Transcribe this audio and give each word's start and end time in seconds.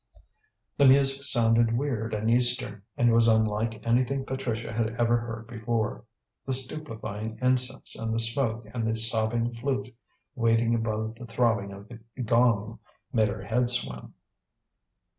The 0.79 0.87
music 0.87 1.21
sounded 1.21 1.77
weird 1.77 2.15
and 2.15 2.27
Eastern, 2.27 2.81
and 2.97 3.13
was 3.13 3.27
unlike 3.27 3.85
anything 3.85 4.25
Patricia 4.25 4.73
had 4.73 4.95
ever 4.99 5.15
heard 5.15 5.45
before. 5.45 6.05
The 6.43 6.53
stupefying 6.53 7.37
incense 7.39 7.95
and 7.95 8.11
the 8.11 8.17
smoke 8.17 8.65
and 8.73 8.87
the 8.87 8.95
sobbing 8.95 9.53
flute, 9.53 9.95
wailing 10.33 10.73
above 10.73 11.17
the 11.19 11.27
throbbing 11.27 11.71
of 11.71 11.87
the 11.87 11.99
gong, 12.23 12.79
made 13.13 13.27
her 13.27 13.43
head 13.43 13.69
swim. 13.69 14.15